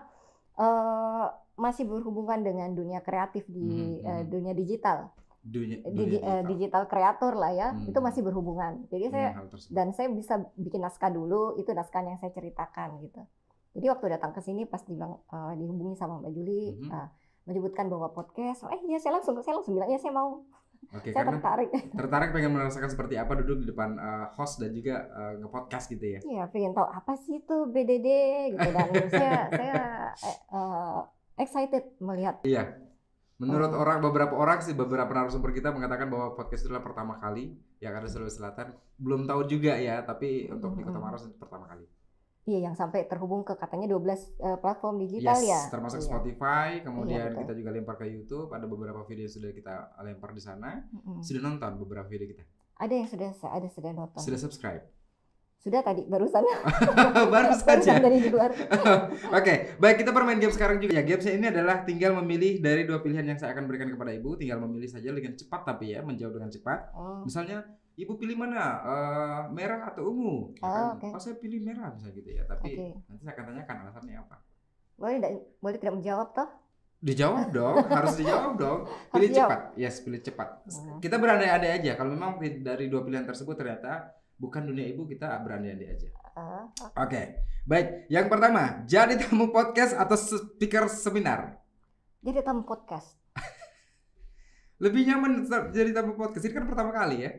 [0.60, 1.26] eh,
[1.60, 4.28] masih berhubungan dengan dunia kreatif di eh, mhm.
[4.32, 7.86] dunia digital, Dunia, dunia eh, digital kreator lah ya, Hmm.
[7.86, 8.86] itu masih berhubungan.
[8.88, 9.30] Jadi saya
[9.70, 13.26] dan saya bisa bikin naskah dulu, itu naskah yang saya ceritakan gitu.
[13.72, 16.90] Jadi waktu datang ke sini pas dibilang eh, dihubungi sama Mbak Juli, Mhm.
[16.90, 17.08] eh,
[17.44, 20.46] menyebutkan bahwa podcast, eh iya saya langsung saya langsung bilang ya saya mau,
[20.92, 21.70] Oke, saya karena tertarik.
[21.92, 26.06] tertarik pengen merasakan seperti apa duduk di depan eh, host dan juga eh, nge-podcast gitu
[26.08, 26.20] ya.
[26.22, 28.08] Iya, pengen tahu apa sih itu BDD
[28.52, 29.82] gitu dan saya saya
[30.52, 31.00] eh,
[31.40, 32.38] excited melihat.
[32.44, 32.78] Iya.
[33.42, 33.82] Menurut Oh.
[33.82, 37.92] orang beberapa orang sih beberapa narasumber kita mengatakan bahwa podcast itu adalah pertama kali yang
[37.92, 38.70] ada di Sulawesi Selatan.
[38.96, 41.04] Belum tahu juga ya, tapi untuk di Kota Mhm.
[41.04, 41.90] Maros itu pertama kali.
[42.42, 45.62] Iya, yang sampai terhubung ke katanya 12 eh, platform digital yes, ya.
[45.70, 46.08] termasuk Iya.
[46.08, 47.42] Spotify, kemudian betul.
[47.44, 50.86] kita juga lempar ke YouTube, ada beberapa video yang sudah kita lempar di sana.
[50.92, 51.22] Mm-mm.
[51.22, 52.42] Sudah nonton beberapa video kita.
[52.78, 54.22] Ada yang sudah ada sudah nonton.
[54.22, 54.82] Sudah subscribe.
[55.62, 56.42] Sudah tadi barusan
[57.30, 58.02] Baru saja.
[58.02, 58.50] dari di luar.
[59.38, 61.06] Oke, baik kita bermain game sekarang juga ya.
[61.06, 64.34] Gamesnya ini adalah tinggal memilih dari dua pilihan yang saya akan berikan kepada ibu.
[64.34, 66.90] Tinggal memilih saja dengan cepat tapi ya, menjawab dengan cepat.
[66.92, 67.62] Oh, Misalnya
[67.94, 68.82] ibu pilih mana?
[68.82, 70.58] Eh, merah atau ungu?
[70.58, 70.98] Ya Oh, kan?
[70.98, 71.08] oke.
[71.14, 72.44] Oh, saya pilih merah misalnya gitu ya.
[72.44, 72.88] Tapi Oke.
[73.06, 74.38] nanti saya akan tanyakan alasannya apa.
[74.98, 76.50] boleh tidak boleh tidak menjawab toh?
[77.02, 78.80] Dijawab dong, harus dijawab dong.
[78.86, 79.50] Harus Pilih dijawab.
[79.52, 79.62] cepat.
[79.74, 80.50] Yes, pilih cepat.
[80.64, 80.98] Hmm.
[80.98, 81.92] Kita berandai-andai aja.
[81.94, 86.10] Kalau memang dari dua pilihan tersebut ternyata bukan dunia ibu, kita berandai-andai aja.
[86.34, 86.66] Ah,
[86.98, 87.38] Oke.
[87.62, 91.62] Baik, yang pertama, jadi tamu podcast atau speaker seminar.
[92.22, 93.14] jadi tamu podcast.
[94.84, 96.42] Lebih nyaman jadi tamu podcast.
[96.42, 97.32] Ini kan pertama kali ya.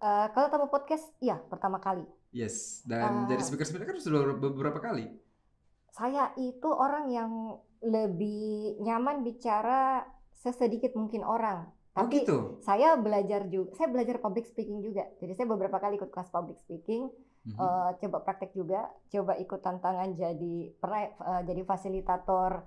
[0.00, 2.02] Eh, kalau tamu podcast, iya pertama kali.
[2.30, 3.26] Yes, dan Ah.
[3.26, 5.06] jadi speaker seminar kan sudah beberapa kali.
[5.90, 7.30] Saya itu orang yang
[7.82, 11.70] lebih nyaman bicara sesedikit mungkin orang.
[11.90, 12.62] Oh Tapi gitu.
[12.62, 15.10] saya belajar juga, saya belajar public speaking juga.
[15.18, 17.10] Jadi saya beberapa kali ikut kelas public speaking,
[17.42, 17.58] Mhm.
[17.58, 22.62] eh, coba praktek juga, coba ikut tantangan jadi pernah eh, jadi fasilitator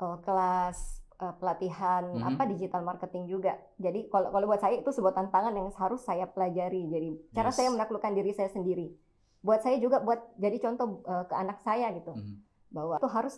[0.00, 0.78] eh, kelas
[1.18, 2.24] eh, pelatihan Mhm.
[2.24, 3.52] apa digital marketing juga.
[3.76, 6.88] Jadi kalau kalau buat saya itu sebuah tantangan yang harus saya pelajari.
[6.88, 7.56] Jadi cara Yes.
[7.58, 8.96] saya menaklukkan diri saya sendiri.
[9.44, 12.34] Buat saya juga buat jadi contoh eh, ke anak saya gitu Mhm.
[12.72, 13.34] bahwa itu harus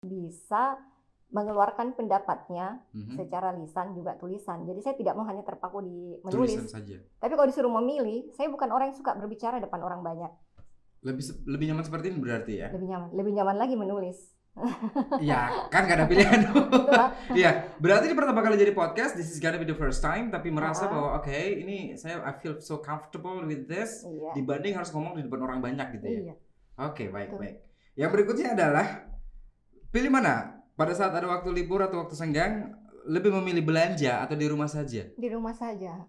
[0.00, 0.80] bisa
[1.28, 3.16] mengeluarkan pendapatnya Mhm.
[3.16, 4.62] secara lisan juga tulisan.
[4.62, 6.70] Jadi saya tidak mau hanya terpaku di Tulisan menulis.
[6.70, 6.96] saja.
[7.18, 10.30] Tapi kalau disuruh memilih, saya bukan orang yang suka berbicara depan orang banyak.
[11.02, 12.68] Lebih lebih nyaman seperti ini berarti ya.
[12.70, 14.18] Lebih nyaman, lebih nyaman lagi menulis.
[15.18, 16.40] Iya, kan gak ada pilihan.
[17.36, 19.12] Iya, berarti ini pertama kali jadi podcast.
[19.12, 20.30] This is gonna be the first time.
[20.30, 20.90] Tapi merasa Ah.
[20.90, 24.32] bahwa oke, ini saya I feel so comfortable with this Iya.
[24.32, 26.20] dibanding harus ngomong di depan orang banyak gitu ya.
[26.22, 26.34] Iya.
[26.82, 27.40] Oke, baik Betul.
[27.42, 27.56] baik.
[27.94, 28.86] Yang berikutnya adalah
[29.90, 30.56] pilih mana?
[30.76, 32.68] Pada saat ada waktu libur atau waktu senggang,
[33.08, 35.08] lebih memilih belanja atau di rumah saja?
[35.16, 36.04] Di rumah saja.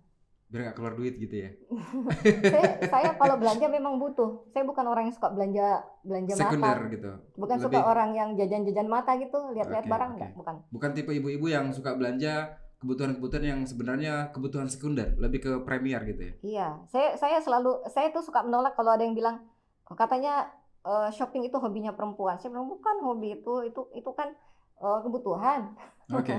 [0.47, 1.51] biar nggak keluar duit gitu ya.
[2.55, 4.47] saya, saya kalau belanja memang butuh.
[4.55, 6.87] Saya bukan orang yang suka belanja belanja Sekunder mata.
[6.87, 7.11] gitu.
[7.35, 10.55] Bukan Lebih- suka orang yang jajan-jajan mata gitu, lihat-lihat Oke, barang enggak, bukan.
[10.71, 16.21] Bukan tipe ibu-ibu yang suka belanja kebutuhan-kebutuhan yang sebenarnya kebutuhan sekunder, lebih ke premier gitu
[16.23, 16.33] ya.
[16.39, 19.43] Iya, saya saya selalu saya tuh suka menolak kalau ada yang bilang
[19.83, 20.47] katanya
[20.81, 22.39] eh, shopping itu hobinya perempuan.
[22.39, 24.31] Saya bilang bukan hobi itu itu itu kan
[24.77, 25.61] eh, kebutuhan.
[26.13, 26.35] Oke.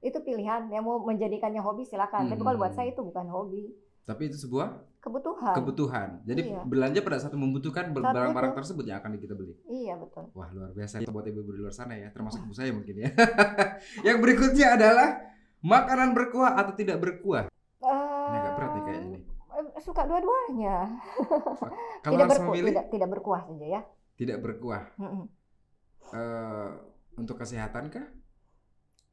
[0.00, 2.24] itu pilihan yang mau menjadikannya hobi silakan.
[2.26, 2.78] Tapi kalau buat Hmm.
[2.78, 3.68] saya itu bukan hobi,
[4.02, 5.52] Tapi itu sebuah kebutuhan.
[5.54, 6.08] kebutuhan.
[6.24, 6.64] Jadi Iya.
[6.64, 7.36] belanja pada saat
[8.00, 9.52] Saat barang-barang tersebut yang akan kita beli.
[9.68, 10.24] iya betul.
[10.32, 13.12] Wah luar biasa buat ibu-ibu di luar sana ya, termasuk ibu saya mungkin ya.
[14.08, 15.08] yang berikutnya adalah
[15.60, 17.52] makanan berkuah atau tidak berkuah.
[17.78, 19.20] Ini agak berat nih kayaknya
[19.78, 20.96] Suka dua-duanya.
[22.00, 23.80] Kalau tidak harus berkuah, memilih, tidak tidak berkuah saja ya.
[24.16, 24.82] tidak berkuah.
[24.96, 25.24] Mm-mm.
[26.10, 26.68] Eh,
[27.16, 28.06] untuk kesehatan kah?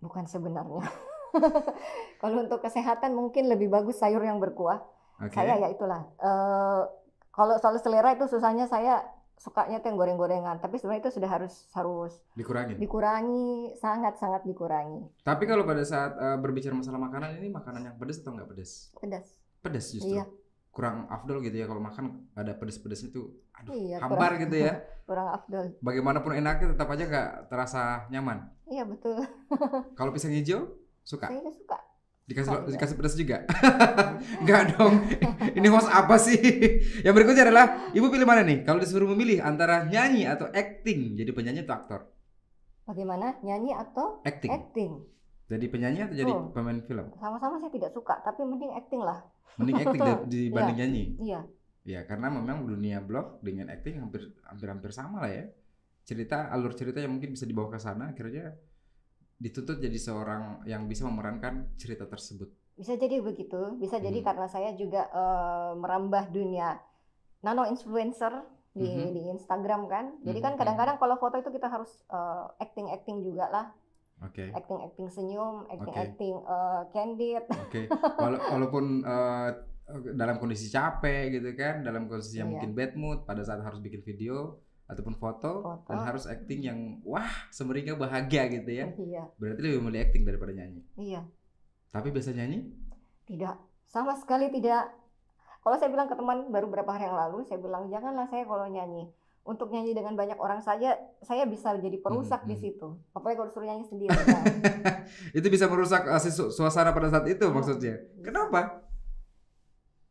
[0.02, 0.86] Bukan sebenarnya.
[2.22, 4.82] kalau untuk kesehatan mungkin lebih bagus sayur yang berkuah.
[5.18, 5.34] Oke.
[5.34, 6.06] Saya ya itulah.
[6.22, 6.82] eh
[7.34, 9.06] kalau soal selera itu susahnya saya
[9.38, 10.58] sukanya tuh yang goreng-gorengan.
[10.58, 12.82] Tapi sebenarnya itu sudah harus harus Dikurangin.
[12.82, 15.06] dikurangi, sangat-sangat dikurangi.
[15.22, 18.90] Tapi kalau pada saat eh, berbicara masalah makanan ini makanan yang pedas atau nggak pedas?
[18.98, 19.28] Pedas.
[19.62, 20.18] Pedas justru.
[20.18, 20.26] Iya.
[20.78, 24.74] Kurang afdol gitu ya kalau makan ada pedas-pedasnya tuh aduh Iya, hambar kurang, gitu ya.
[25.10, 25.66] kurang afdol.
[25.82, 28.46] Bagaimanapun enaknya tetap aja nggak terasa nyaman.
[28.70, 29.18] Iya betul.
[29.98, 31.78] Kalau pisang hijau suka Saya suka.
[32.28, 33.38] dikasih Suka dikasih pedas juga.
[34.38, 35.00] Enggak dong.
[35.50, 36.38] Ini host apa sih?
[37.02, 38.62] Yang berikutnya adalah ibu pilih mana nih?
[38.62, 42.02] Kalau disuruh memilih antara nyanyi atau acting, jadi penyanyi atau aktor?
[42.84, 44.52] Bagaimana nyanyi atau Acting.
[44.52, 44.92] acting?
[45.48, 46.52] Jadi penyanyi atau jadi Oh.
[46.52, 47.08] pemain film?
[47.16, 49.24] Sama-sama saya tidak suka, tapi mending acting lah.
[49.56, 51.06] Mending acting dibanding nyanyi.
[51.24, 51.42] Iya.
[51.88, 55.48] Ya, karena memang dunia blog dengan acting hampir hampir hampir sama lah ya.
[56.04, 58.60] Cerita alur cerita yang mungkin bisa dibawa ke sana akhirnya
[59.38, 62.52] dituntut jadi seorang yang bisa memerankan cerita tersebut.
[62.76, 64.28] Bisa jadi begitu, bisa jadi Hmm.
[64.28, 66.76] karena saya juga eh, merambah dunia
[67.40, 68.36] nano influencer
[68.76, 69.10] di Mhm.
[69.10, 70.06] di Instagram kan.
[70.22, 70.60] Jadi kan Mhm.
[70.60, 72.04] kadang-kadang kalau foto itu kita harus
[72.60, 73.66] acting acting juga lah,
[74.20, 74.50] Oke.
[74.50, 76.04] acting acting senyum, acting Oke.
[76.04, 77.44] acting eh, candid.
[77.46, 77.82] Oke,
[78.24, 79.50] Wala- walaupun eh,
[80.12, 82.54] dalam kondisi capek gitu kan, dalam kondisi yang Iya.
[82.58, 85.86] mungkin bad mood pada saat harus bikin video ataupun foto, Foto.
[85.86, 88.86] dan harus acting yang wah semeringah bahagia gitu ya.
[88.90, 90.82] Iya, Berarti lebih memilih acting daripada nyanyi.
[90.98, 91.22] iya,
[91.90, 92.68] Tapi biasa nyanyi?
[93.24, 94.88] tidak sama sekali tidak.
[95.60, 98.64] Kalau saya bilang ke teman baru beberapa hari yang lalu, saya bilang janganlah saya kalau
[98.66, 99.12] nyanyi.
[99.48, 102.62] Untuk nyanyi dengan banyak orang saja, saya bisa jadi perusak Mhm, di mhm.
[102.62, 102.88] situ.
[103.12, 104.12] Apalagi kalau suruh nyanyi sendiri.
[104.28, 104.44] Nah,
[105.32, 107.96] Itu bisa merusak eh, su- suasana pada saat itu Oh, maksudnya.
[108.20, 108.84] Kenapa?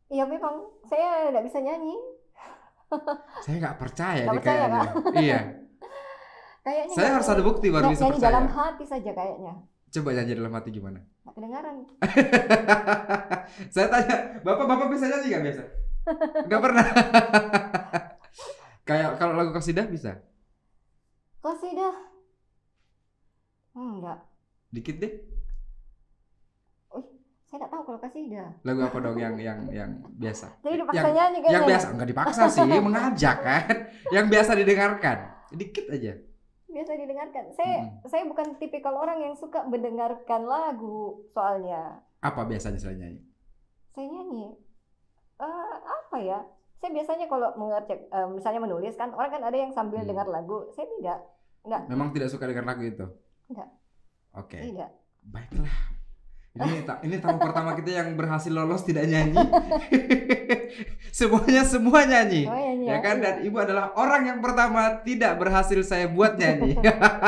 [0.07, 1.93] Iya memang saya tidak bisa nyanyi.
[3.39, 4.89] Saya nggak percaya Nggak nih percaya, kayaknya.
[5.25, 5.39] iya.
[6.59, 8.25] Kayaknya Saya harus ada bukti baru bisa percaya.
[8.25, 9.53] dalam hati saja kayaknya.
[9.87, 10.99] Coba nyanyi dalam hati gimana?
[11.21, 11.75] Nggak kedengaran.
[13.75, 15.63] Saya tanya, bapak-bapak bisa nyanyi nggak biasa?
[16.43, 16.85] Nggak pernah.
[18.87, 20.23] Kayak kalau lagu kasidah bisa?
[21.43, 21.95] Kosidah.
[23.75, 24.19] Hmm, enggak.
[24.71, 25.13] Dikit deh.
[27.47, 28.49] Saya nggak tahu kalau kasidah.
[28.67, 30.59] Lagu apa dong yang yang yang biasa?
[30.67, 33.75] Jadi yang, nyanyi yang biasa nggak dipaksa sih, mengajak kan.
[34.11, 35.17] Yang biasa didengarkan.
[35.55, 36.13] Dikit aja.
[36.67, 37.43] Biasa didengarkan.
[37.55, 42.03] Saya saya bukan tipikal orang yang suka mendengarkan lagu soalnya.
[42.19, 43.21] Apa biasanya selain nyanyi?
[43.95, 44.47] Saya nyanyi.
[45.39, 46.39] Eh, apa ya?
[46.77, 50.09] Saya biasanya kalau mengerjakan, eh, misalnya menulis kan, orang kan ada yang sambil Hmm.
[50.09, 50.69] dengar lagu.
[50.71, 51.19] Saya tidak,
[51.91, 53.05] Memang tidak suka dengar lagu itu?
[53.49, 53.69] Enggak.
[54.37, 54.59] Oke.
[54.61, 54.91] tidak.
[55.25, 55.96] Baiklah.
[56.57, 59.37] Ini ta- ini tamu pertama kita yang berhasil lolos tidak nyanyi.
[61.17, 62.45] Semuanya semua nyanyi.
[62.45, 63.23] Oh, nyanyi Ya kan iya.
[63.23, 66.77] dan ibu adalah orang yang pertama tidak berhasil saya buat nyanyi.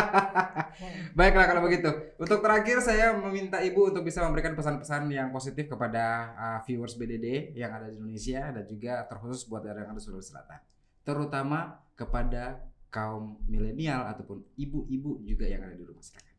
[1.18, 1.89] Baiklah kalau begitu.
[2.18, 7.54] Untuk terakhir saya meminta ibu untuk bisa memberikan pesan-pesan yang positif kepada uh, viewers BDD
[7.58, 10.60] yang ada di Indonesia dan juga terkhusus buat yang ada di Sulawesi Selatan.
[11.04, 16.36] Terutama kepada kaum milenial ataupun ibu-ibu juga yang ada di rumah silakan.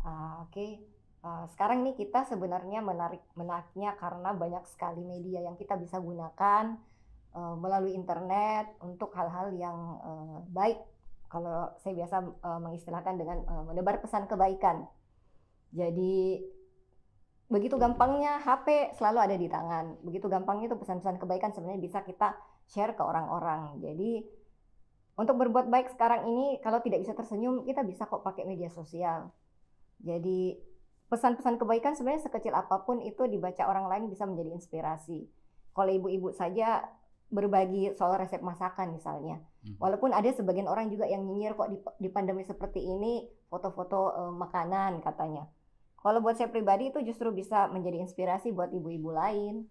[0.00, 0.80] Ah, Oke,
[1.18, 6.78] Ah, sekarang nih kita sebenarnya menarik menariknya karena banyak sekali media yang kita bisa gunakan
[7.34, 10.78] eh, melalui internet untuk hal-hal yang eh, baik.
[11.28, 14.86] Kalau saya biasa eh, mengistilahkan dengan eh, menebar pesan kebaikan.
[15.74, 16.38] Jadi
[17.48, 19.98] begitu gampangnya HP selalu ada di tangan.
[20.06, 22.38] Begitu gampangnya itu pesan-pesan kebaikan sebenarnya bisa kita
[22.70, 23.74] share ke orang-orang.
[23.82, 24.22] Jadi
[25.18, 29.34] untuk berbuat baik sekarang ini kalau tidak bisa tersenyum kita bisa kok pakai media sosial.
[29.98, 30.67] Jadi
[31.08, 35.24] pesan-pesan kebaikan sebenarnya sekecil apa pun itu dibaca orang lain bisa menjadi inspirasi.
[35.72, 36.84] Kalau ibu-ibu saja
[37.28, 39.40] berbagi soal resep masakan misalnya.
[39.64, 39.76] Mhm.
[39.80, 44.32] Walaupun ada sebagian orang juga yang nyinyir kok di, di pandemi seperti ini foto-foto eh,
[44.32, 45.44] makanan katanya.
[45.98, 49.66] Kalau buat saya pribadi itu justru bisa menjadi inspirasi buat ibu-ibu lain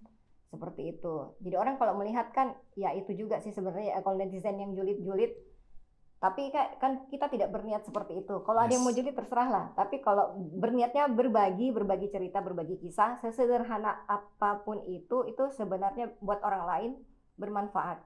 [0.51, 1.33] seperti itu.
[1.43, 5.33] Jadi orang kalau melihat kan ya itu juga sih sebenarnya ya, kalau netizen yang julid-julid
[6.17, 8.41] tapi kan kita tidak berniat seperti itu.
[8.41, 8.65] Kalau yes.
[8.65, 9.65] ada yang mau julid terserah lah.
[9.77, 16.41] Tapi kalau berniatnya berbagi, berbagi cerita, berbagi kisah, sesederhana apa pun itu, itu sebenarnya buat
[16.41, 16.91] orang lain
[17.37, 18.01] bermanfaat.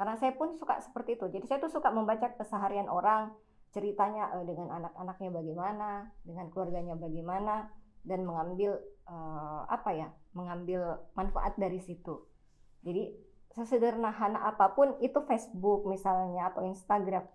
[0.00, 1.28] Karena saya pun suka seperti itu.
[1.28, 3.36] Jadi saya tuh suka membaca keseharian orang,
[3.76, 7.68] ceritanya uh, dengan anak-anaknya bagaimana, dengan keluarganya bagaimana,
[8.08, 12.24] dan mengambil uh, apa ya, mengambil manfaat dari situ.
[12.80, 13.12] Jadi
[13.52, 17.28] sesederhana apa pun itu Facebook misalnya atau Instagram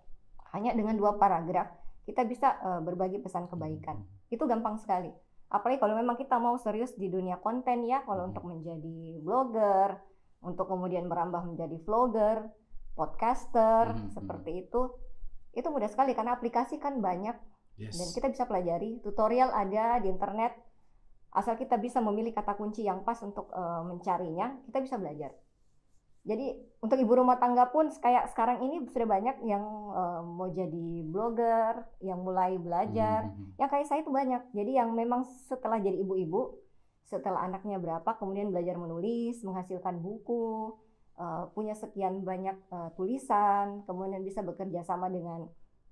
[0.56, 1.68] hanya dengan dua paragraf
[2.06, 3.98] kita bisa uh, berbagi pesan kebaikan.
[3.98, 4.32] Hmm.
[4.32, 5.10] Itu gampang sekali.
[5.50, 8.30] Apalagi kalau memang kita mau serius di dunia konten ya, kalau hmm.
[8.32, 9.98] untuk menjadi blogger,
[10.46, 12.46] untuk kemudian merambah menjadi vlogger,
[12.94, 14.14] podcaster, hmm.
[14.14, 14.94] seperti itu,
[15.52, 17.34] itu mudah sekali karena aplikasi kan banyak
[17.74, 17.98] yes.
[17.98, 19.02] dan kita bisa pelajari.
[19.02, 20.54] Tutorial ada di internet.
[21.36, 25.36] Asal kita bisa memilih kata kunci yang pas untuk uh, mencarinya, kita bisa belajar.
[26.26, 29.62] Jadi untuk ibu rumah tangga pun kayak sekarang ini sudah banyak yang
[29.94, 33.30] uh, mau jadi blogger, yang mulai belajar.
[33.30, 33.54] Hmm.
[33.62, 34.42] Yang kayak saya itu banyak.
[34.50, 36.58] Jadi yang memang setelah jadi ibu-ibu,
[37.06, 40.74] setelah anaknya berapa, kemudian belajar menulis, menghasilkan buku,
[41.14, 45.46] uh, punya sekian banyak uh, tulisan, kemudian bisa bekerja sama dengan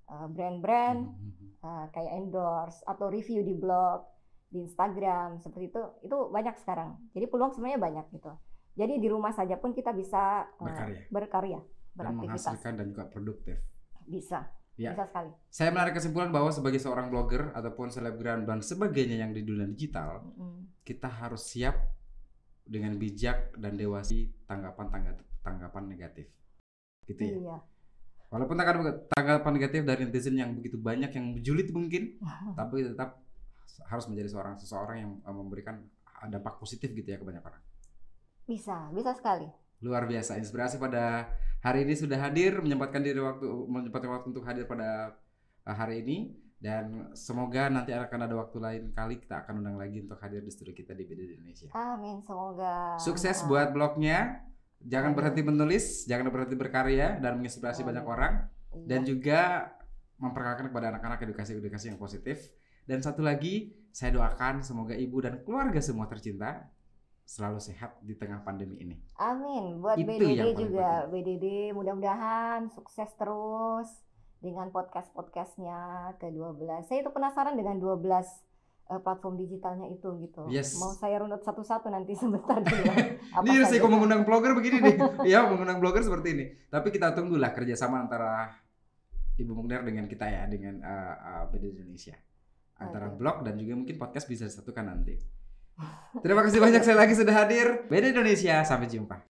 [0.05, 4.05] brand-brand uh, uh, kayak endorse atau review di blog,
[4.53, 5.81] di Instagram seperti itu.
[6.05, 6.99] Itu banyak sekarang.
[7.15, 8.35] Jadi peluang sebenarnya banyak gitu.
[8.75, 11.59] Jadi di rumah saja pun kita bisa eh, berkarya, uh, berkarya
[11.95, 13.57] dan menghasilkan dan juga produktif.
[14.03, 14.51] Bisa.
[14.75, 14.91] Ya.
[14.91, 15.31] Bisa sekali.
[15.47, 20.27] Saya menarik kesimpulan bahwa sebagai seorang blogger ataupun selebgram dan sebagainya yang di dunia digital,
[20.35, 20.83] mm.
[20.83, 21.79] kita harus siap
[22.67, 26.27] dengan bijak dan dewasi tanggapan tanggapan negatif.
[27.07, 27.31] Gitu ya.
[27.39, 27.57] Iya.
[28.27, 28.59] Walaupun
[29.15, 32.19] tanggapan negatif dari netizen yang begitu banyak yang menjulit mungkin,
[32.59, 33.23] tapi tetap
[33.87, 35.75] harus menjadi seorang seseorang yang eh, memberikan
[36.27, 37.63] dampak positif gitu ya ke banyak orang.
[38.45, 39.49] Bisa, bisa sekali.
[39.81, 40.37] Luar biasa.
[40.37, 41.33] Inspirasi pada
[41.65, 45.17] hari ini sudah hadir, menyempatkan diri waktu menyempatkan waktu untuk hadir pada
[45.65, 46.17] uh, hari ini
[46.61, 50.49] dan semoga nanti akan ada waktu lain kali kita akan undang lagi untuk hadir di
[50.53, 51.69] studio kita di BD Indonesia.
[51.73, 52.97] Amin, semoga.
[53.01, 54.45] Sukses buat blognya.
[54.85, 55.17] Jangan Amin.
[55.17, 57.89] berhenti menulis, jangan berhenti berkarya dan menginspirasi Amin.
[57.93, 58.33] banyak orang
[58.77, 58.85] iya.
[58.85, 59.41] dan juga
[60.21, 62.53] memperkenalkan kepada anak-anak edukasi-edukasi yang positif.
[62.85, 66.69] Dan satu lagi, saya doakan semoga ibu dan keluarga semua tercinta
[67.25, 69.01] selalu sehat di tengah pandemi ini.
[69.17, 69.81] Amin.
[69.81, 71.41] Buat Itu BDD juga, penting.
[71.41, 73.89] BDD mudah-mudahan sukses terus
[74.39, 76.85] dengan podcast-podcastnya ke-12.
[76.85, 78.21] Saya itu penasaran dengan 12 uh,
[78.93, 80.45] eh, platform digitalnya itu gitu.
[80.53, 80.77] Yes.
[80.77, 82.93] Mau saya runut satu-satu nanti sebentar dulu.
[83.49, 84.95] ini saya kok mengundang blogger begini nih.
[85.33, 86.45] ya, mengundang blogger seperti ini.
[86.69, 88.53] Tapi kita tunggulah kerjasama antara
[89.35, 92.15] Ibu Mugner dengan kita ya, dengan uh, uh, BDD Indonesia.
[92.75, 93.17] Antara okay.
[93.17, 95.44] blog dan juga mungkin podcast bisa disatukan nanti.
[96.23, 97.83] Terima kasih banyak saya lagi sudah hadir.
[97.91, 99.25] Beda Indonesia, sampai jumpa.